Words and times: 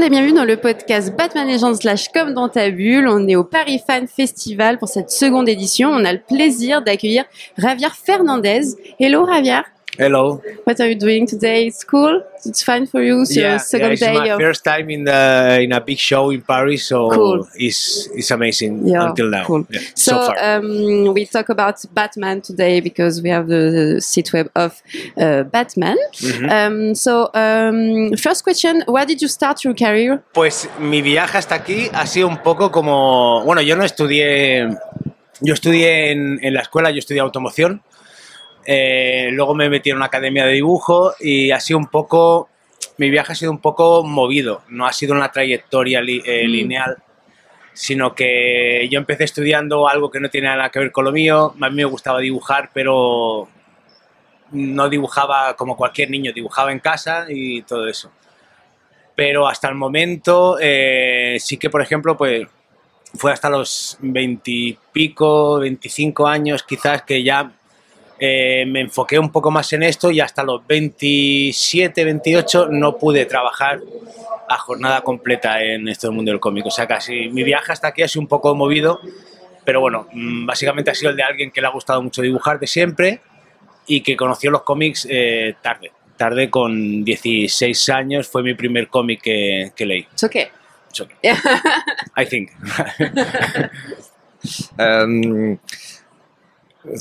Monde 0.00 0.06
et 0.06 0.10
bienvenue 0.10 0.32
dans 0.32 0.46
le 0.46 0.56
podcast 0.56 1.14
Batman 1.14 1.46
Legends 1.46 1.74
slash 1.74 2.08
comme 2.08 2.32
dans 2.32 2.48
ta 2.48 2.70
bulle. 2.70 3.06
On 3.06 3.28
est 3.28 3.36
au 3.36 3.44
Paris 3.44 3.82
Fan 3.86 4.08
Festival 4.08 4.78
pour 4.78 4.88
cette 4.88 5.10
seconde 5.10 5.46
édition. 5.46 5.90
On 5.90 6.06
a 6.06 6.14
le 6.14 6.20
plaisir 6.20 6.80
d'accueillir 6.80 7.24
Javier 7.58 7.88
Fernandez. 8.06 8.62
Hello 8.98 9.26
Javier. 9.26 9.60
Hello. 10.00 10.40
What 10.64 10.80
are 10.80 10.88
you 10.88 10.94
doing 10.94 11.26
today? 11.26 11.66
It's 11.66 11.84
cool. 11.84 12.22
It's 12.46 12.62
fine 12.62 12.86
for 12.86 13.02
you. 13.02 13.26
So 13.26 13.38
yeah, 13.38 13.58
second 13.58 13.86
yeah, 13.88 13.92
it's 13.92 14.00
day 14.00 14.14
my 14.14 14.28
of 14.30 14.40
first 14.40 14.64
time 14.64 14.88
in 14.88 15.04
the 15.04 15.60
in 15.60 15.72
a 15.72 15.80
big 15.82 15.98
show 15.98 16.30
in 16.30 16.40
Paris, 16.40 16.86
so 16.86 17.10
Cool. 17.10 17.46
it's 17.56 18.08
it's 18.14 18.30
amazing 18.30 18.86
Yeah, 18.86 19.10
until 19.10 19.28
now. 19.28 19.44
cool. 19.44 19.66
Yeah, 19.68 19.80
So, 19.94 20.12
so, 20.12 20.32
um, 20.40 21.12
we 21.12 21.26
talk 21.26 21.50
about 21.50 21.76
Batman 21.92 22.40
today 22.40 22.80
because 22.80 23.20
we 23.22 23.28
have 23.28 23.46
the, 23.48 23.62
the 23.94 24.00
site 24.00 24.32
web 24.32 24.48
of 24.54 24.80
uh, 25.18 25.42
Batman. 25.54 25.98
Mhm. 26.22 26.48
Um, 26.50 26.94
so 26.94 27.28
um, 27.34 28.16
first 28.16 28.42
question: 28.42 28.82
Where 28.86 29.04
did 29.04 29.20
you 29.20 29.28
start 29.28 29.62
your 29.64 29.74
career? 29.74 30.22
Pues 30.32 30.66
mi 30.78 31.02
viaje 31.02 31.36
hasta 31.36 31.56
aquí 31.56 31.90
ha 31.92 32.06
sido 32.06 32.26
un 32.28 32.38
poco 32.38 32.70
como, 32.70 33.44
bueno, 33.44 33.60
yo 33.60 33.76
no 33.76 33.84
estudié, 33.84 34.66
yo 35.42 35.52
estudié 35.52 36.10
en, 36.12 36.38
en 36.42 36.54
la 36.54 36.60
escuela, 36.62 36.90
yo 36.90 36.98
estudié 36.98 37.20
automoción, 37.20 37.82
eh, 38.66 39.30
luego 39.32 39.54
me 39.54 39.68
metí 39.70 39.90
en 39.90 39.96
una 39.96 40.06
academia 40.06 40.44
de 40.46 40.52
dibujo 40.52 41.14
y 41.20 41.50
ha 41.50 41.60
sido 41.60 41.78
un 41.78 41.86
poco, 41.88 42.48
mi 42.98 43.10
viaje 43.10 43.32
ha 43.32 43.34
sido 43.34 43.50
un 43.50 43.58
poco 43.60 44.04
movido, 44.04 44.62
no 44.68 44.86
ha 44.86 44.92
sido 44.92 45.14
una 45.14 45.30
trayectoria 45.32 46.00
li- 46.00 46.22
eh, 46.24 46.46
Mm. 46.46 46.50
lineal, 46.50 46.96
sino 47.72 48.14
que 48.14 48.86
yo 48.90 48.98
empecé 48.98 49.24
estudiando 49.24 49.88
algo 49.88 50.10
que 50.10 50.20
no 50.20 50.28
tiene 50.28 50.48
nada 50.48 50.68
que 50.70 50.78
ver 50.80 50.92
con 50.92 51.04
lo 51.04 51.12
mío, 51.12 51.54
a 51.60 51.70
mí 51.70 51.76
me 51.76 51.84
gustaba 51.84 52.18
dibujar, 52.20 52.70
pero 52.74 53.48
no 54.52 54.88
dibujaba 54.88 55.54
como 55.56 55.76
cualquier 55.76 56.10
niño, 56.10 56.32
dibujaba 56.32 56.72
en 56.72 56.80
casa 56.80 57.26
y 57.28 57.62
todo 57.62 57.86
eso. 57.86 58.10
Pero 59.14 59.46
hasta 59.48 59.68
el 59.68 59.74
momento 59.76 60.58
eh, 60.60 61.36
sí 61.40 61.56
que, 61.56 61.70
por 61.70 61.82
ejemplo, 61.82 62.16
pues 62.16 62.46
fue 63.14 63.32
hasta 63.32 63.48
los 63.50 63.96
20 64.00 64.50
y 64.50 64.78
pico, 64.92 65.58
25 65.60 66.26
años 66.26 66.62
quizás 66.62 67.02
que 67.02 67.22
ya 67.22 67.50
eh, 68.22 68.64
me 68.66 68.80
enfoqué 68.80 69.18
un 69.18 69.32
poco 69.32 69.50
más 69.50 69.72
en 69.72 69.82
esto 69.82 70.10
y 70.10 70.20
hasta 70.20 70.42
los 70.42 70.66
27, 70.66 72.04
28 72.04 72.68
no 72.70 72.98
pude 72.98 73.24
trabajar 73.24 73.80
a 74.46 74.58
jornada 74.58 75.00
completa 75.00 75.62
en 75.62 75.88
esto 75.88 76.08
del 76.08 76.16
mundo 76.16 76.30
del 76.30 76.38
cómic. 76.38 76.66
O 76.66 76.70
sea, 76.70 76.86
casi 76.86 77.28
mi 77.30 77.42
viaje 77.42 77.72
hasta 77.72 77.88
aquí 77.88 78.02
ha 78.02 78.08
sido 78.08 78.20
un 78.20 78.28
poco 78.28 78.54
movido, 78.54 79.00
pero 79.64 79.80
bueno, 79.80 80.06
mm, 80.12 80.44
básicamente 80.44 80.90
ha 80.90 80.94
sido 80.94 81.12
el 81.12 81.16
de 81.16 81.22
alguien 81.22 81.50
que 81.50 81.62
le 81.62 81.68
ha 81.68 81.70
gustado 81.70 82.02
mucho 82.02 82.20
dibujar 82.20 82.60
de 82.60 82.66
siempre 82.66 83.20
y 83.86 84.02
que 84.02 84.16
conoció 84.16 84.50
los 84.50 84.64
cómics 84.64 85.06
eh, 85.08 85.54
tarde. 85.62 85.90
Tarde 86.18 86.50
con 86.50 87.02
16 87.02 87.88
años 87.88 88.28
fue 88.28 88.42
mi 88.42 88.52
primer 88.52 88.88
cómic 88.88 89.22
que, 89.22 89.72
que 89.74 89.86
leí. 89.86 90.06
It's 90.12 90.24
okay. 90.24 90.48
So, 90.92 91.06
I 92.16 92.26
think. 92.26 92.50
Um, 94.78 95.58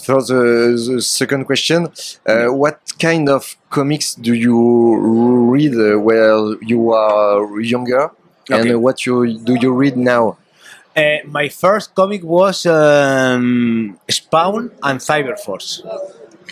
for 0.03 0.21
the, 0.21 0.91
the 0.95 1.01
second 1.01 1.45
question, 1.45 1.87
uh, 2.27 2.47
what 2.47 2.79
kind 2.99 3.29
of 3.29 3.55
comics 3.69 4.15
do 4.15 4.33
you 4.33 4.97
read 5.51 5.73
while 6.03 6.57
you 6.61 6.91
are 6.91 7.59
younger, 7.61 8.11
Okay. 8.51 8.71
and 8.71 8.81
what 8.83 9.05
you 9.05 9.37
do 9.39 9.55
you 9.61 9.71
read 9.71 9.95
now? 9.95 10.37
Uh, 10.95 11.17
my 11.25 11.47
first 11.49 11.93
comic 11.95 12.23
was 12.23 12.65
um, 12.65 13.97
Spawn 14.09 14.71
and 14.83 14.99
Cyberforce. 14.99 15.81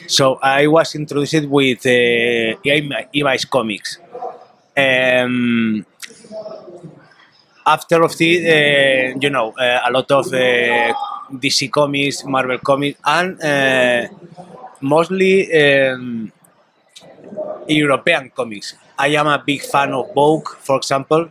So 0.07 0.35
I 0.41 0.67
was 0.67 0.95
introduced 0.95 1.47
with 1.49 1.85
uh, 1.85 2.55
Ima- 2.63 3.07
Image 3.13 3.49
Comics. 3.49 3.97
Um, 4.77 5.85
after 7.65 8.03
of 8.03 8.15
the, 8.17 8.31
uh, 8.47 9.17
you 9.19 9.29
know, 9.29 9.51
uh, 9.57 9.81
a 9.85 9.91
lot 9.91 10.09
of 10.11 10.31
uh, 10.33 10.93
DC 11.31 11.71
comics, 11.71 12.23
Marvel 12.25 12.57
comics, 12.59 12.99
and 13.05 13.41
uh, 13.41 14.07
mostly 14.81 15.51
um, 15.53 16.31
European 17.67 18.29
comics. 18.29 18.75
I 18.97 19.09
am 19.09 19.27
a 19.27 19.41
big 19.43 19.61
fan 19.61 19.93
of 19.93 20.13
Vogue, 20.13 20.49
for 20.59 20.77
example. 20.77 21.29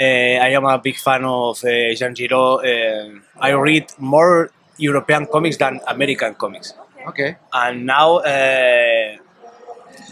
Uh, 0.00 0.38
I 0.38 0.48
am 0.50 0.64
a 0.64 0.78
big 0.78 0.96
fan 0.96 1.24
of 1.24 1.62
uh, 1.64 1.94
Jean 1.94 2.14
Giraud. 2.14 2.64
Uh, 2.64 3.18
I 3.40 3.50
read 3.50 3.86
more 3.98 4.50
European 4.78 5.26
comics 5.26 5.56
than 5.56 5.80
American 5.86 6.34
comics. 6.34 6.74
Okay. 7.06 7.36
And 7.52 7.86
now 7.86 8.18
uh, 8.18 9.16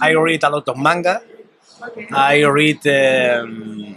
I 0.01 0.11
read 0.13 0.43
a 0.45 0.51
lot 0.51 0.69
of 0.69 0.77
manga. 0.79 1.23
I 2.13 2.45
read. 2.45 2.87
Um, 2.87 3.97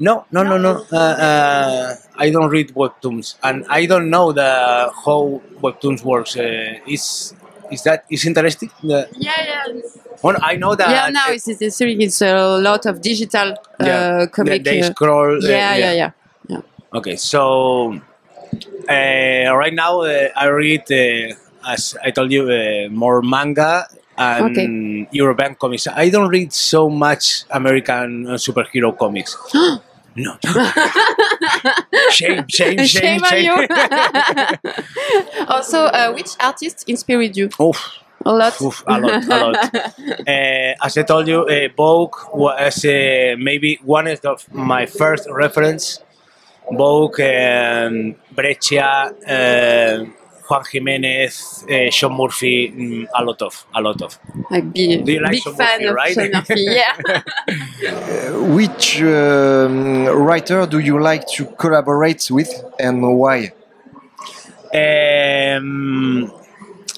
no, 0.00 0.26
no, 0.32 0.42
no, 0.42 0.58
no. 0.58 0.84
Uh, 0.92 0.96
uh, 0.96 1.96
I 2.16 2.30
don't 2.30 2.48
read 2.50 2.74
webtoons, 2.74 3.36
and 3.42 3.64
I 3.68 3.86
don't 3.86 4.10
know 4.10 4.32
the 4.32 4.90
how 5.04 5.40
webtoons 5.62 6.02
works. 6.02 6.36
Uh, 6.36 6.78
is 6.86 7.34
is 7.70 7.82
that 7.84 8.04
is 8.10 8.24
interesting? 8.26 8.70
The, 8.82 9.08
Yeah, 9.16 9.32
yeah. 9.44 9.80
well, 10.22 10.36
I 10.42 10.56
know 10.56 10.74
that. 10.74 10.90
yeah, 10.90 11.08
now 11.10 11.30
it's, 11.30 11.46
it's, 11.48 11.80
it's 11.80 12.22
a 12.22 12.58
lot 12.58 12.86
of 12.86 13.00
digital 13.00 13.52
uh, 13.52 13.84
yeah, 13.86 14.26
comic. 14.26 14.64
They, 14.64 14.80
they 14.80 14.80
uh, 14.80 14.90
scroll. 14.90 15.36
uh, 15.36 15.48
yeah, 15.48 15.76
yeah, 15.76 15.92
yeah. 16.48 16.60
Okay, 16.92 17.16
so 17.16 17.92
uh, 18.88 19.54
right 19.54 19.72
now 19.74 20.00
uh, 20.02 20.28
I 20.34 20.46
read, 20.46 20.82
uh, 20.90 21.34
as 21.70 21.96
I 22.02 22.10
told 22.10 22.32
you, 22.32 22.50
uh, 22.50 22.88
more 22.90 23.22
manga 23.22 23.86
and 24.18 24.50
Okay. 24.50 25.08
European 25.12 25.54
comics. 25.54 25.86
I 25.86 26.10
don't 26.10 26.28
read 26.28 26.52
so 26.52 26.88
much 26.90 27.44
American 27.50 28.26
uh, 28.26 28.34
superhero 28.34 28.96
comics. 28.96 29.36
no. 30.16 30.36
shame, 32.10 32.44
shame, 32.48 32.78
shame, 32.84 33.20
Shame 33.20 33.22
on 33.24 33.44
you. 33.44 33.66
also, 35.48 35.84
uh, 35.86 36.12
which 36.12 36.30
artist 36.40 36.84
inspired 36.88 37.36
you? 37.36 37.48
Oof, 37.60 37.98
A 38.24 38.32
lot. 38.32 38.60
oof, 38.60 38.82
a 38.86 38.98
lot, 39.00 39.24
a 39.24 39.28
lot. 39.28 39.74
uh, 39.74 40.84
as 40.84 40.98
I 40.98 41.02
told 41.02 41.28
you, 41.28 41.42
uh, 41.44 41.68
Vogue 41.76 42.16
was 42.34 42.84
uh, 42.84 43.36
maybe 43.38 43.78
one 43.84 44.06
of 44.08 44.52
my 44.52 44.86
first 44.86 45.28
reference. 45.30 46.00
Vogue, 46.70 47.20
um, 47.20 48.14
Breccia, 48.32 49.12
uh, 49.26 50.04
Juan 50.50 50.64
Jimenez, 50.70 51.64
uh, 51.70 51.90
Sean 51.90 52.16
Murphy, 52.16 52.72
mm, 52.72 53.06
a 53.16 53.24
lot 53.24 53.40
of, 53.42 53.64
a 53.72 53.80
lot 53.80 54.02
of. 54.02 54.18
Like, 54.50 54.72
be, 54.72 54.96
Do 54.96 55.12
you 55.12 55.20
like 55.22 55.32
big 55.32 55.42
Sean 55.42 55.54
fan 55.54 55.80
Murphy, 55.80 55.86
of 55.86 55.94
right? 55.94 56.14
Sean 56.14 56.30
Murphy. 56.32 56.66
Yeah. 56.82 57.22
Uh, 57.80 58.44
which 58.56 59.00
um, 59.02 60.04
writer 60.06 60.66
do 60.66 60.78
you 60.78 61.00
like 61.00 61.26
to 61.26 61.46
collaborate 61.62 62.28
with, 62.30 62.50
and 62.78 62.96
why? 63.18 63.52
Um, 64.74 66.30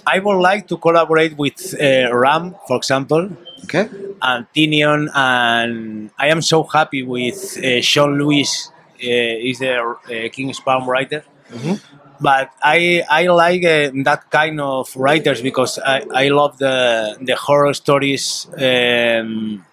I 0.06 0.18
would 0.18 0.40
like 0.40 0.66
to 0.68 0.76
collaborate 0.76 1.36
with 1.36 1.74
uh, 1.80 2.14
Ram, 2.14 2.54
for 2.66 2.76
example, 2.76 3.30
Okay. 3.64 3.88
and 4.20 4.46
Tynion, 4.54 5.08
and 5.14 6.10
I 6.18 6.28
am 6.28 6.42
so 6.42 6.64
happy 6.64 7.02
with 7.02 7.56
uh, 7.58 7.80
Sean 7.80 8.18
Lewis. 8.18 8.70
Uh, 9.02 9.48
is 9.50 9.58
the 9.58 9.74
uh, 9.78 10.28
King 10.32 10.52
Spawn 10.54 10.86
writer, 10.86 11.24
Mhm. 11.52 11.80
But 12.22 12.50
I 12.62 13.02
I 13.10 13.26
like 13.26 13.64
uh, 13.64 13.90
that 14.04 14.30
kind 14.30 14.60
of 14.60 14.94
writers 14.96 15.42
because 15.42 15.78
I, 15.78 16.06
I 16.14 16.28
love 16.28 16.58
the 16.58 17.18
the 17.20 17.36
horror 17.36 17.74
stories. 17.74 18.46
Um, 18.56 19.66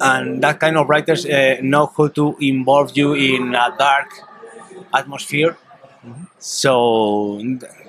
and 0.00 0.42
that 0.42 0.60
kind 0.60 0.76
of 0.76 0.88
writers 0.88 1.26
uh, 1.26 1.56
know 1.62 1.92
how 1.96 2.08
to 2.08 2.36
involve 2.40 2.96
you 2.96 3.12
in 3.14 3.54
a 3.54 3.74
dark 3.78 4.08
atmosphere. 4.94 5.56
So 6.38 7.40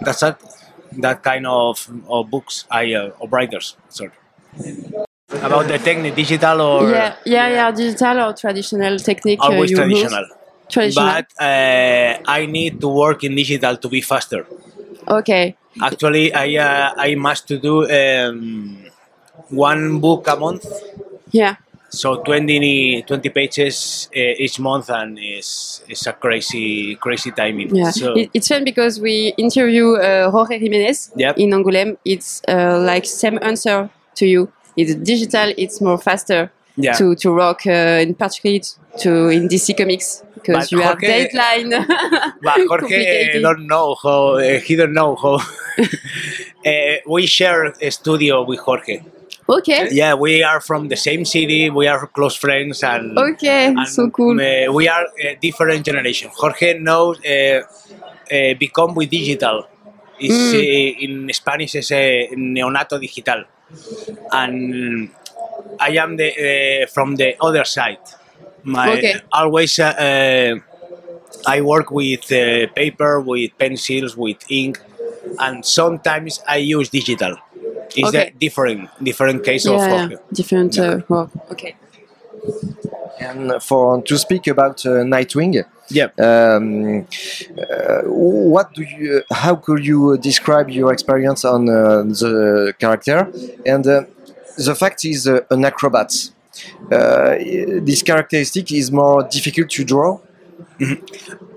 that's 0.02 0.20
that, 0.22 0.42
that 1.00 1.24
kind 1.24 1.48
of, 1.48 1.90
of 2.10 2.30
books 2.30 2.66
I 2.70 2.94
uh, 2.94 3.12
of 3.22 3.32
writers. 3.32 3.78
Sorry. 3.90 4.12
About 5.30 5.68
the 5.68 5.78
technique, 5.78 6.16
digital 6.16 6.62
or 6.62 6.90
yeah, 6.90 7.16
yeah, 7.26 7.48
yeah. 7.50 7.72
Digital 7.72 8.30
or 8.30 8.34
traditional 8.34 8.98
technique? 9.00 9.40
always 9.42 9.72
you 9.72 9.84
use? 9.86 10.14
Traditional. 10.70 11.06
But 11.06 11.28
uh, 11.40 12.20
I 12.26 12.46
need 12.46 12.82
to 12.82 12.88
work 12.88 13.24
in 13.24 13.36
digital 13.36 13.78
to 13.78 13.90
be 13.90 14.02
faster. 14.02 14.46
okay. 15.08 15.56
Actually, 15.82 16.34
I 16.34 16.56
uh, 16.56 16.94
I 16.98 17.16
must 17.16 17.48
to 17.50 17.58
do 17.60 17.84
um, 17.84 18.78
one 19.50 20.00
book 20.00 20.28
a 20.28 20.36
month. 20.38 20.66
Yeah. 21.32 21.56
So 21.90 22.22
20, 22.24 23.04
20 23.04 23.30
pages 23.30 24.10
uh, 24.16 24.20
each 24.20 24.60
month, 24.60 24.90
and 24.90 25.18
is 25.20 25.82
is 25.88 26.08
a 26.08 26.14
crazy 26.14 26.96
crazy 26.96 27.32
timing. 27.32 27.76
Yeah, 27.76 27.92
So 27.92 28.14
it, 28.16 28.30
it's 28.34 28.48
fun 28.48 28.64
because 28.64 29.00
we 29.00 29.34
interview 29.38 29.96
uh, 29.96 30.32
Jorge 30.32 30.60
Jimenez 30.60 31.12
Yep. 31.16 31.38
in 31.38 31.52
Angoulême. 31.52 31.98
It's 32.06 32.42
uh, 32.48 32.80
like 32.80 33.06
same 33.06 33.40
answer 33.42 33.90
to 34.16 34.26
you. 34.26 34.52
It's 34.76 34.96
digital. 34.96 35.54
It's 35.58 35.80
more 35.82 35.98
faster 35.98 36.52
yeah. 36.76 36.94
to 36.94 37.16
to 37.16 37.32
rock, 37.32 37.68
uh, 37.68 38.00
in 38.04 38.16
particular 38.16 38.60
to 39.00 39.28
in 39.30 39.48
DC 39.48 39.76
Comics 39.78 40.24
because 40.46 40.70
But 40.70 40.72
you 40.72 40.80
have 40.82 41.00
Jorge- 41.00 41.30
deadline. 41.30 41.70
But 42.42 42.58
Jorge 42.68 42.68
complicated. 42.68 43.42
don't 43.42 43.68
know 43.68 43.96
how 44.04 44.36
uh, 44.38 44.60
he 44.60 44.76
don't 44.76 44.94
know 44.94 45.16
how. 45.16 45.36
uh, 46.66 46.96
we 47.08 47.26
share 47.26 47.74
a 47.82 47.90
studio 47.92 48.44
with 48.44 48.60
Jorge. 48.60 49.02
Okay. 49.48 49.90
Yeah, 49.92 50.16
we 50.16 50.42
are 50.44 50.60
from 50.60 50.88
the 50.88 50.96
same 50.96 51.24
city. 51.24 51.70
We 51.70 51.88
are 51.88 52.08
close 52.08 52.36
friends, 52.36 52.82
and 52.84 53.18
Okay. 53.18 53.66
and, 53.68 53.88
So 53.88 54.10
cool. 54.10 54.40
uh, 54.42 54.72
we 54.74 54.88
are 54.88 55.06
a 55.22 55.36
different 55.36 55.86
generation. 55.86 56.32
Jorge 56.34 56.80
knows 56.80 57.20
uh, 57.24 57.62
uh, 58.32 58.54
become 58.60 58.96
with 58.96 59.10
digital. 59.12 59.68
Is 60.18 60.32
Mm. 60.32 60.96
in 61.06 61.14
Spanish 61.34 61.76
is 61.76 61.92
a 61.92 62.30
neonato 62.34 62.96
digital, 63.00 63.44
and 64.32 65.10
I 65.80 65.90
am 65.98 66.16
the 66.18 66.88
from 66.94 67.16
the 67.18 67.36
other 67.42 67.66
side. 67.66 68.00
My 68.66 68.98
Okay. 68.98 69.16
always 69.32 69.80
uh, 69.80 69.86
uh, 69.86 70.56
I 71.48 71.62
work 71.62 71.92
with 71.92 72.32
uh, 72.32 72.68
paper, 72.76 73.22
with 73.22 73.52
pencils, 73.58 74.18
with 74.18 74.38
ink, 74.50 74.80
and 75.40 75.66
sometimes 75.66 76.42
I 76.48 76.58
use 76.58 76.90
digital. 76.90 77.38
It's 77.96 78.10
Okay. 78.10 78.28
a 78.28 78.32
different 78.46 78.90
different 79.04 79.44
case 79.44 79.66
of 79.68 79.80
yeah, 79.80 79.90
Jorge. 79.90 80.14
yeah. 80.14 80.20
Different. 80.34 80.80
Uh, 80.80 81.00
work. 81.10 81.30
Okay. 81.52 81.76
And 83.20 83.62
for 83.64 84.02
to 84.04 84.18
speak 84.18 84.48
about 84.48 84.86
uh, 84.86 85.04
Nightwing, 85.04 85.64
Yeah. 85.90 86.10
um, 86.20 87.06
uh, 87.58 88.02
what 88.06 88.74
do 88.74 88.84
you? 88.84 89.24
How 89.32 89.56
could 89.56 89.86
you 89.86 90.18
describe 90.18 90.70
your 90.70 90.92
experience 90.92 91.46
on 91.46 91.70
uh, 91.70 92.04
the 92.04 92.74
character? 92.80 93.28
And 93.66 93.88
uh, 93.88 94.04
the 94.58 94.76
fact 94.76 95.06
is 95.06 95.28
uh, 95.28 95.40
an 95.50 95.64
acrobat. 95.66 96.12
Uh, 96.92 97.36
this 97.84 98.04
characteristic 98.04 98.72
is 98.72 98.92
more 98.92 99.28
difficult 99.32 99.70
to 99.70 99.84
draw. 99.84 100.20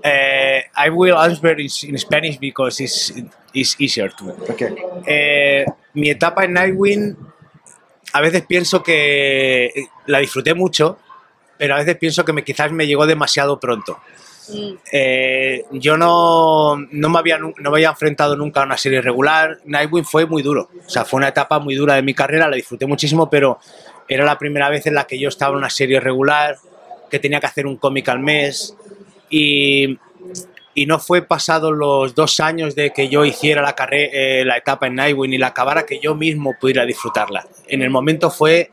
Uh, 0.03 0.61
I 0.75 0.89
will 0.89 1.17
answer 1.17 1.51
in, 1.51 1.67
in 1.83 1.97
Spanish 1.97 2.37
because 2.37 2.79
it's, 2.79 3.11
it's 3.53 3.75
easier 3.79 4.09
to. 4.09 4.31
Okay. 4.49 4.75
Eh, 5.05 5.65
mi 5.93 6.09
etapa 6.09 6.45
en 6.45 6.53
Nightwing, 6.53 7.17
a 8.13 8.21
veces 8.21 8.43
pienso 8.47 8.81
que 8.81 9.87
la 10.07 10.19
disfruté 10.19 10.53
mucho, 10.53 10.97
pero 11.57 11.75
a 11.75 11.79
veces 11.79 11.97
pienso 11.97 12.23
que 12.23 12.33
me, 12.33 12.43
quizás 12.43 12.71
me 12.71 12.87
llegó 12.87 13.05
demasiado 13.05 13.59
pronto. 13.59 13.99
Eh, 14.91 15.65
yo 15.73 15.95
no, 15.97 16.75
no, 16.91 17.09
me 17.09 17.19
había, 17.19 17.37
no 17.37 17.53
me 17.55 17.69
había 17.69 17.89
enfrentado 17.89 18.35
nunca 18.35 18.61
a 18.61 18.65
una 18.65 18.77
serie 18.77 19.01
regular. 19.01 19.59
Nightwing 19.65 20.05
fue 20.05 20.25
muy 20.25 20.41
duro. 20.41 20.69
O 20.85 20.89
sea, 20.89 21.05
fue 21.05 21.17
una 21.17 21.27
etapa 21.27 21.59
muy 21.59 21.75
dura 21.75 21.95
de 21.95 22.01
mi 22.01 22.13
carrera, 22.13 22.47
la 22.47 22.55
disfruté 22.55 22.85
muchísimo, 22.85 23.29
pero 23.29 23.59
era 24.09 24.25
la 24.25 24.37
primera 24.37 24.69
vez 24.69 24.85
en 24.87 24.95
la 24.95 25.05
que 25.05 25.17
yo 25.19 25.29
estaba 25.29 25.51
en 25.51 25.59
una 25.59 25.69
serie 25.69 25.99
regular, 25.99 26.57
que 27.09 27.19
tenía 27.19 27.39
que 27.39 27.45
hacer 27.47 27.65
un 27.67 27.77
cómic 27.77 28.09
al 28.09 28.19
mes. 28.19 28.75
Y, 29.29 29.97
y 30.73 30.85
no 30.85 30.99
fue 30.99 31.21
pasado 31.21 31.71
los 31.71 32.15
dos 32.15 32.39
años 32.39 32.75
de 32.75 32.91
que 32.91 33.09
yo 33.09 33.23
hiciera 33.25 33.61
la, 33.61 33.75
eh, 33.91 34.43
la 34.45 34.57
etapa 34.57 34.87
en 34.87 34.95
Nightwing 34.95 35.33
y 35.33 35.37
la 35.37 35.47
acabara 35.47 35.85
que 35.85 35.99
yo 35.99 36.15
mismo 36.15 36.55
pudiera 36.59 36.85
disfrutarla. 36.85 37.45
En 37.67 37.81
el 37.81 37.89
momento 37.89 38.29
fue, 38.31 38.71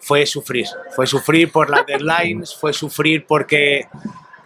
fue 0.00 0.26
sufrir. 0.26 0.66
Fue 0.94 1.06
sufrir 1.06 1.50
por 1.52 1.70
las 1.70 1.84
deadlines, 1.86 2.54
fue 2.54 2.72
sufrir 2.72 3.26
porque 3.26 3.86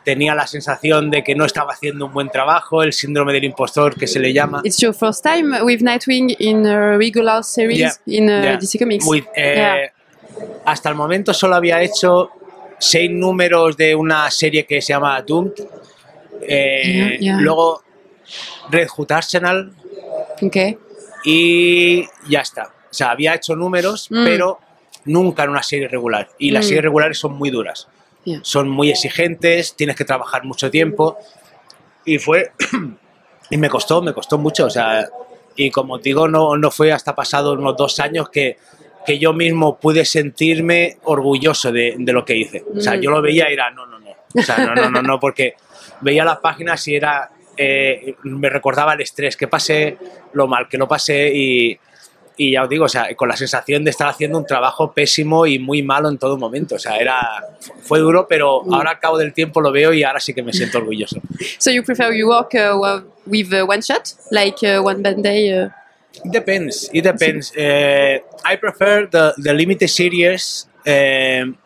tenía 0.04 0.34
la 0.34 0.46
sensación 0.46 1.10
de 1.10 1.22
que 1.22 1.34
no 1.34 1.44
estaba 1.44 1.72
haciendo 1.74 2.06
un 2.06 2.12
buen 2.14 2.30
trabajo, 2.30 2.82
el 2.82 2.94
síndrome 2.94 3.32
del 3.34 3.44
impostor 3.44 3.94
que 3.94 4.06
se 4.06 4.18
le 4.18 4.32
llama. 4.32 4.62
It's 4.64 4.78
your 4.78 4.94
first 4.94 5.22
time 5.22 5.60
with 5.62 5.82
Nightwing 5.82 6.34
in 6.38 6.64
a 6.66 6.96
regular 6.96 7.42
series 7.44 7.78
Yeah. 7.78 8.18
in 8.18 8.30
uh, 8.30 8.42
Yeah. 8.42 8.56
DC 8.58 8.78
Comics. 8.78 9.04
Eh, 9.34 9.54
Yeah. 9.56 9.92
Hasta 10.64 10.88
el 10.88 10.94
momento 10.94 11.32
solo 11.34 11.54
había 11.56 11.82
hecho 11.82 12.30
seis 12.78 13.10
números 13.10 13.76
de 13.76 13.94
una 13.94 14.30
serie 14.30 14.64
que 14.66 14.80
se 14.82 14.92
llama 14.92 15.20
Doomed. 15.22 15.52
Eh, 16.42 16.82
Yeah, 16.84 17.18
yeah. 17.18 17.36
Luego 17.40 17.82
Red 18.70 18.88
Hood 18.88 19.12
Arsenal 19.12 19.72
Okay. 20.42 20.78
y 21.24 22.04
ya 22.28 22.40
está. 22.40 22.64
O 22.90 22.94
sea, 22.94 23.10
había 23.10 23.34
hecho 23.34 23.56
números, 23.56 24.08
Mm. 24.10 24.24
pero 24.24 24.58
nunca 25.06 25.44
en 25.44 25.50
una 25.50 25.62
serie 25.62 25.88
regular. 25.88 26.28
Y 26.38 26.50
las 26.50 26.64
Mm. 26.64 26.68
series 26.68 26.82
regulares 26.84 27.18
son 27.18 27.32
muy 27.36 27.50
duras. 27.50 27.88
Yeah. 28.24 28.40
Son 28.42 28.68
muy 28.68 28.90
exigentes, 28.90 29.74
tienes 29.74 29.96
que 29.96 30.04
trabajar 30.04 30.44
mucho 30.44 30.70
tiempo. 30.70 31.18
Y 32.04 32.18
fue. 32.18 32.52
y 33.50 33.56
me 33.56 33.68
costó, 33.68 34.00
me 34.02 34.12
costó 34.12 34.38
mucho. 34.38 34.66
O 34.66 34.70
sea, 34.70 35.08
y 35.56 35.70
como 35.70 35.98
digo, 35.98 36.28
no, 36.28 36.56
no 36.56 36.70
fue 36.70 36.92
hasta 36.92 37.14
pasado 37.14 37.52
unos 37.54 37.76
dos 37.76 37.98
años 38.00 38.28
que, 38.30 38.58
que 39.08 39.18
yo 39.18 39.32
mismo 39.32 39.78
pude 39.80 40.04
sentirme 40.04 40.98
orgulloso 41.04 41.72
de, 41.72 41.94
de 41.98 42.12
lo 42.12 42.24
que 42.24 42.36
hice. 42.36 42.62
O 42.76 42.80
sea, 42.80 42.94
Mm. 42.96 43.00
yo 43.00 43.10
lo 43.10 43.22
veía 43.22 43.50
y 43.50 43.54
era, 43.54 43.70
no, 43.70 43.86
no, 43.86 43.98
no. 43.98 44.10
O 44.34 44.42
sea, 44.42 44.58
no, 44.58 44.74
no, 44.74 44.90
no, 44.90 45.02
no, 45.02 45.18
porque 45.18 45.54
veía 46.02 46.24
las 46.24 46.38
páginas 46.38 46.86
y 46.88 46.94
era. 46.96 47.30
eh, 47.56 48.14
me 48.22 48.48
recordaba 48.50 48.92
el 48.92 49.00
estrés 49.00 49.36
que 49.36 49.48
pasé, 49.48 49.96
lo 50.34 50.46
mal 50.46 50.68
que 50.68 50.78
lo 50.78 50.86
pasé 50.86 51.32
y, 51.34 51.76
y 52.36 52.52
ya 52.52 52.62
os 52.62 52.68
digo, 52.68 52.84
o 52.84 52.88
sea, 52.88 53.12
con 53.16 53.28
la 53.28 53.36
sensación 53.36 53.82
de 53.82 53.90
estar 53.90 54.06
haciendo 54.06 54.38
un 54.38 54.46
trabajo 54.46 54.92
pésimo 54.92 55.44
y 55.44 55.58
muy 55.58 55.82
malo 55.82 56.08
en 56.08 56.18
todo 56.18 56.36
momento. 56.38 56.76
O 56.76 56.78
sea, 56.78 56.98
era, 56.98 57.18
fue 57.82 57.98
duro, 57.98 58.26
pero 58.28 58.62
ahora 58.72 58.90
al 58.90 59.00
cabo 59.00 59.18
del 59.18 59.32
tiempo 59.32 59.60
lo 59.60 59.72
veo 59.72 59.92
y 59.92 60.04
ahora 60.04 60.20
sí 60.20 60.32
que 60.34 60.42
me 60.44 60.52
siento 60.52 60.78
orgulloso. 60.78 61.20
So 61.58 61.70
you 61.72 61.82
prefer 61.82 62.12
you 62.14 62.28
work 62.28 62.54
uh, 62.54 63.02
with 63.26 63.52
uh, 63.52 63.64
one 63.66 63.80
shot, 63.82 64.14
like 64.30 64.58
uh, 64.62 64.80
one 64.84 65.02
bad 65.02 65.16
day? 65.20 65.68
It 66.14 66.32
depends. 66.32 66.90
It 66.92 67.02
depends. 67.02 67.54
Uh, 67.56 68.18
I 68.44 68.56
prefer 68.56 69.06
the, 69.06 69.34
the 69.38 69.54
limited 69.54 69.88
series 69.88 70.66
um, 70.86 71.56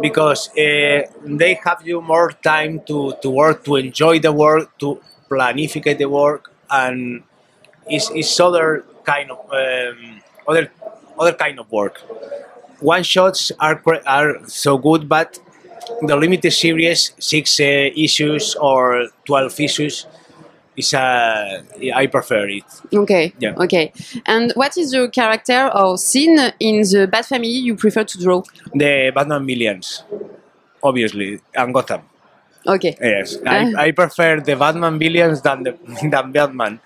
because 0.00 0.48
uh, 0.50 1.02
they 1.24 1.54
have 1.64 1.86
you 1.86 2.00
more 2.00 2.32
time 2.32 2.80
to, 2.86 3.14
to 3.22 3.30
work, 3.30 3.64
to 3.64 3.76
enjoy 3.76 4.18
the 4.18 4.32
work, 4.32 4.76
to 4.78 5.00
planificate 5.28 5.98
the 5.98 6.08
work, 6.08 6.52
and 6.70 7.22
it's, 7.86 8.10
it's 8.10 8.40
other 8.40 8.84
kind 9.04 9.30
of 9.30 9.38
um, 9.52 10.20
other 10.48 10.70
other 11.18 11.32
kind 11.32 11.58
of 11.58 11.70
work. 11.70 12.00
One 12.80 13.02
shots 13.02 13.52
are 13.60 13.80
are 14.06 14.46
so 14.48 14.78
good, 14.78 15.08
but 15.08 15.38
the 16.02 16.16
limited 16.16 16.50
series, 16.50 17.12
six 17.18 17.60
uh, 17.60 17.64
issues 17.96 18.54
or 18.56 19.08
twelve 19.24 19.58
issues, 19.60 20.06
is 20.76 20.92
uh, 20.94 21.62
I 21.94 22.06
prefer 22.06 22.48
it. 22.48 22.64
okay. 22.92 23.32
Yeah. 23.38 23.54
Okay. 23.56 23.92
And 24.26 24.52
what 24.54 24.76
is 24.76 24.90
the 24.92 25.08
character 25.08 25.70
or 25.74 25.96
scene 25.98 26.38
in 26.60 26.82
the 26.82 27.08
Bat 27.10 27.26
Family 27.26 27.48
you 27.48 27.74
prefer 27.76 28.04
to 28.04 28.18
draw? 28.18 28.42
The 28.74 29.10
Batman 29.14 29.44
Millions, 29.46 30.04
obviously, 30.82 31.40
and 31.54 31.72
Gotham. 31.74 32.02
Okay. 32.66 32.96
Yes, 33.00 33.38
Ah. 33.46 33.50
I, 33.78 33.86
I 33.86 33.90
prefer 33.92 34.40
the 34.40 34.56
Batman 34.56 34.98
Billions 34.98 35.40
than 35.42 35.62
the 35.62 35.72
than 36.10 36.32
Batman. 36.32 36.80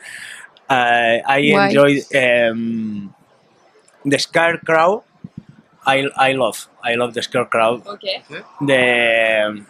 Uh, 0.69 1.19
I 1.27 1.51
Why? 1.51 1.67
enjoy 1.67 1.99
um, 2.15 3.15
the 4.05 4.19
Scarecrow. 4.19 5.03
I, 5.87 6.07
I 6.17 6.33
love 6.33 6.69
I 6.85 6.95
love 6.95 7.15
the 7.15 7.23
Scarecrow. 7.23 7.83
Okay. 7.97 8.23
The 8.61 9.65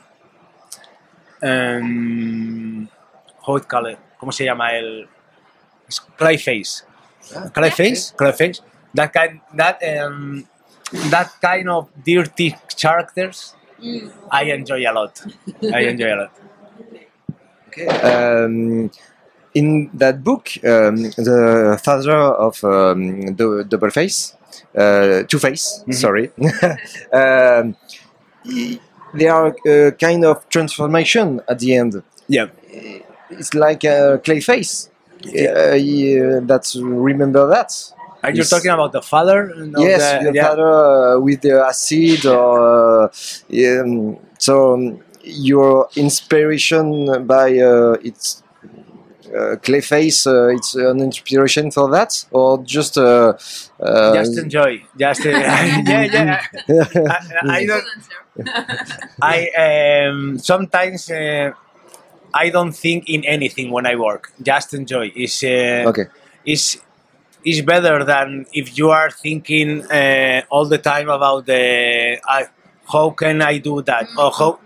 um, 1.43 2.89
how 3.47 3.57
it 3.57 3.69
call 3.69 3.87
it? 3.87 3.99
¿Cómo 4.21 4.33
se 4.33 4.45
llama 4.45 4.77
el 4.77 5.09
es 5.89 6.00
Clayface? 6.17 6.85
Clayface, 7.53 8.15
Clayface. 8.17 8.62
That 8.95 9.12
kind 9.12 9.41
that 9.57 9.79
um, 9.83 10.45
that 11.11 11.31
kind 11.41 11.69
of 11.69 11.89
dirty 12.05 12.55
characters. 12.77 13.55
I 14.31 14.53
enjoy 14.53 14.85
a 14.87 14.93
lot. 14.93 15.21
I 15.73 15.89
enjoy 15.89 16.12
a 16.12 16.17
lot. 16.17 16.31
Um, 18.05 18.91
in 19.55 19.91
that 19.95 20.23
book, 20.23 20.50
um, 20.65 20.97
the 20.97 21.81
father 21.83 22.19
of 22.19 22.62
um, 22.62 23.35
the 23.37 23.65
Double 23.67 23.91
Face, 23.91 24.35
uh, 24.77 25.23
Two 25.27 25.39
Face, 25.39 25.83
sorry, 25.93 26.31
um, 27.12 27.77
there 29.15 29.33
are 29.33 29.57
a 29.67 29.93
kind 29.93 30.25
of 30.25 30.47
transformation 30.49 31.41
at 31.49 31.59
the 31.59 31.75
end. 31.75 32.03
Yeah. 32.29 32.49
It's 33.31 33.55
like 33.55 33.85
a 33.85 34.21
clay 34.25 34.41
face. 34.41 34.91
Uh, 35.27 35.75
yeah, 35.75 36.41
that's 36.43 36.77
remember 36.77 37.47
that. 37.49 37.73
Are 38.23 38.31
you 38.31 38.45
talking 38.45 38.71
about 38.71 38.93
the 38.93 39.03
father? 39.03 39.51
of 39.51 39.73
yes, 39.79 40.23
the- 40.23 40.31
the 40.31 40.35
yeah. 40.35 40.49
father 40.49 41.17
uh, 41.17 41.21
with 41.21 41.41
the 41.43 41.61
acid 41.65 42.27
or 42.27 43.05
uh, 43.05 43.81
um, 43.81 44.19
so 44.39 44.75
um, 44.75 45.01
your 45.23 45.89
inspiration 45.97 47.27
by 47.27 47.59
uh, 47.59 47.93
its 48.03 48.43
uh, 49.29 49.57
Clayface, 49.63 50.27
uh, 50.27 50.49
it's 50.49 50.75
an 50.75 51.01
inspiration 51.01 51.71
for 51.71 51.89
that, 51.91 52.25
or 52.33 52.63
just 52.65 52.99
uh, 52.99 53.35
uh, 53.81 54.15
Just 54.15 54.39
enjoy. 54.39 54.83
Just 54.99 55.25
uh, 55.25 55.29
yeah, 55.31 55.83
yeah. 55.87 56.43
I, 56.69 57.59
I 57.61 57.67
don't. 57.71 57.85
I 59.23 60.07
um, 60.09 60.39
sometimes 60.39 61.11
uh, 61.11 61.53
I 62.35 62.51
don't 62.51 62.73
think 62.73 63.09
in 63.09 63.25
anything 63.25 63.71
when 63.71 63.87
I 63.87 63.97
work. 63.97 64.33
Just 64.43 64.75
enjoy. 64.75 65.13
It's 65.15 65.43
uh, 65.43 65.85
okay. 65.89 66.07
is 66.45 66.79
is 67.45 67.63
better 67.63 68.05
than 68.05 68.47
if 68.53 68.77
you 68.77 68.91
are 68.91 69.11
thinking 69.11 69.83
uh, 69.91 70.43
all 70.51 70.67
the 70.67 70.79
time 70.79 71.09
about 71.09 71.47
the 71.47 72.19
uh, 72.29 72.45
how 72.93 73.11
can 73.11 73.43
I 73.43 73.59
do 73.59 73.83
that 73.83 74.09
or 74.19 74.31
how. 74.31 74.59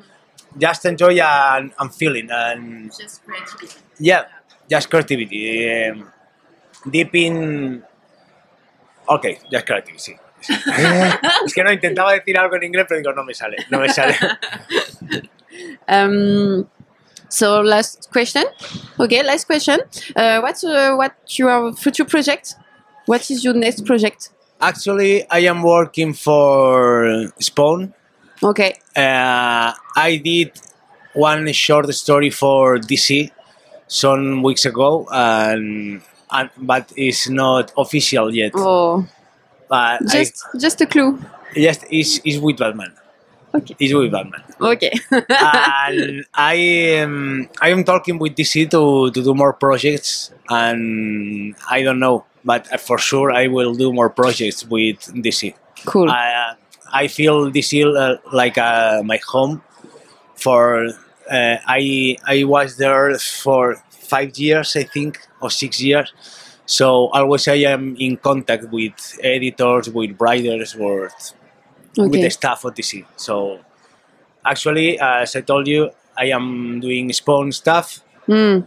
Just 0.56 0.84
enjoy 0.84 1.18
and, 1.20 1.72
and 1.80 1.92
feeling 1.92 2.28
and 2.30 2.92
Just 2.96 3.24
creativity. 3.24 3.80
yeah, 3.98 4.24
just 4.70 4.88
creativity. 4.88 5.88
Um, 5.88 6.08
deep 6.88 7.12
in. 7.14 7.82
Okay, 9.08 9.40
just 9.50 9.66
creativity. 9.66 10.16
Es 11.44 11.54
que 11.54 11.64
no, 11.64 11.72
intentaba 11.72 12.12
decir 12.12 12.38
algo 12.38 12.56
en 12.56 12.64
inglés, 12.64 12.86
pero 12.88 13.00
digo, 13.00 13.12
no 13.12 13.24
me 13.24 13.34
sale, 13.34 13.56
no 13.70 13.80
me 13.80 13.88
sale. 13.88 14.16
Um, 15.86 16.66
so 17.34 17.60
last 17.60 18.10
question. 18.12 18.44
Okay, 18.98 19.22
last 19.22 19.46
question. 19.46 19.80
Uh, 20.14 20.40
what's 20.40 20.62
uh, 20.62 20.94
what 20.94 21.14
your 21.38 21.72
future 21.74 22.04
project? 22.04 22.54
What 23.06 23.30
is 23.30 23.44
your 23.44 23.54
next 23.54 23.84
project? 23.84 24.30
Actually, 24.60 25.28
I 25.30 25.40
am 25.40 25.62
working 25.62 26.14
for 26.14 27.32
Spawn. 27.40 27.92
Okay. 28.42 28.74
Uh, 28.96 29.72
I 29.96 30.20
did 30.22 30.52
one 31.14 31.52
short 31.52 31.92
story 31.94 32.30
for 32.30 32.78
DC 32.78 33.30
some 33.88 34.42
weeks 34.42 34.64
ago, 34.64 35.06
and, 35.10 36.02
and 36.30 36.50
but 36.56 36.92
it's 36.96 37.28
not 37.28 37.72
official 37.76 38.34
yet. 38.34 38.52
Oh, 38.54 39.06
But 39.68 40.06
just 40.06 40.44
just 40.58 40.80
a 40.80 40.86
clue. 40.86 41.18
Yes, 41.56 41.84
it's, 41.90 42.20
it's 42.24 42.38
with 42.38 42.58
Batman. 42.58 42.92
Okay. 43.54 43.76
It's 43.78 43.94
with 43.94 44.10
Batman. 44.10 44.42
Okay. 44.60 44.90
and 45.10 46.26
I 46.34 46.54
am 46.98 47.48
I 47.60 47.68
am 47.70 47.84
talking 47.84 48.18
with 48.18 48.34
DC 48.34 48.70
to, 48.70 49.10
to 49.10 49.22
do 49.22 49.34
more 49.34 49.52
projects, 49.52 50.32
and 50.48 51.54
I 51.70 51.82
don't 51.82 52.00
know, 52.00 52.24
but 52.44 52.66
for 52.80 52.98
sure 52.98 53.30
I 53.30 53.46
will 53.46 53.74
do 53.74 53.92
more 53.92 54.10
projects 54.10 54.64
with 54.66 54.98
DC. 55.14 55.54
cool. 55.86 56.10
I, 56.10 56.56
I 56.92 57.06
feel 57.08 57.50
DC 57.50 57.84
uh, 57.86 58.18
like 58.32 58.58
uh, 58.58 59.02
my 59.04 59.20
home. 59.28 59.62
For 60.34 60.88
uh, 61.30 61.56
I 61.66 62.16
I 62.26 62.42
was 62.44 62.76
there 62.76 63.14
for 63.18 63.76
five 63.90 64.36
years, 64.36 64.74
I 64.76 64.82
think, 64.82 65.20
or 65.40 65.50
six 65.50 65.80
years. 65.80 66.12
So 66.66 67.08
always 67.12 67.46
I 67.46 67.70
am 67.70 67.94
in 67.98 68.16
contact 68.16 68.64
with 68.72 69.18
editors, 69.22 69.90
with 69.90 70.16
writers, 70.18 70.74
with 70.74 71.12
with 71.96 72.12
the 72.12 72.30
staff 72.30 72.64
of 72.64 72.74
DC. 72.74 73.04
So 73.16 73.58
actually, 74.44 74.98
as 74.98 75.36
I 75.36 75.40
told 75.42 75.66
you, 75.66 75.90
I 76.16 76.26
am 76.26 76.80
doing 76.80 77.12
Spawn 77.12 77.52
stuff, 77.52 78.00
Hmm. 78.26 78.60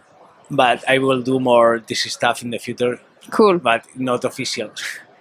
but 0.51 0.83
I 0.87 0.97
will 0.99 1.21
do 1.21 1.39
more 1.39 1.79
DC 1.79 2.09
stuff 2.09 2.41
in 2.43 2.49
the 2.51 2.59
future, 2.59 2.99
Cool. 3.31 3.57
but 3.59 3.83
not 3.95 4.23
official. 4.25 4.69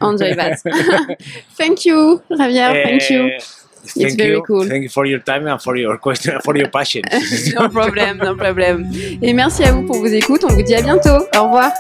Enjoy 0.01 0.35
that. 0.35 0.59
thank 1.57 1.85
you, 1.87 2.23
Javier. 2.31 2.83
Thank 2.85 3.11
you. 3.11 3.23
Eh, 3.27 3.41
Thank 4.03 4.19
very 4.19 4.31
you. 4.33 4.43
cool. 4.43 4.65
Thank 4.67 4.83
you 4.83 4.89
for 4.89 5.07
your 5.07 5.21
time 5.21 5.47
and 5.47 5.63
for 5.63 5.77
your 5.77 5.97
question, 6.07 6.39
for 6.45 6.57
your 6.57 6.69
passion. 6.69 7.03
no 7.55 7.69
problem, 7.69 8.19
no 8.19 8.35
problem. 8.35 8.91
Et 9.23 9.33
merci 9.33 9.63
à 9.65 9.73
vous 9.73 9.85
pour 9.87 9.97
vos 10.01 10.07
écoutes. 10.07 10.45
On 10.45 10.49
vous 10.49 10.63
dit 10.63 10.75
à 10.75 10.83
bientôt. 10.83 11.25
Au 11.37 11.45
revoir. 11.45 11.71